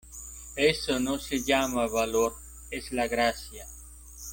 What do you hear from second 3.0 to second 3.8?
Gracia...